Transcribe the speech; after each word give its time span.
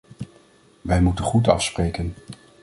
Wij 0.81 1.01
moeten 1.01 1.25
goed 1.25 1.47
afspreken. 1.47 2.13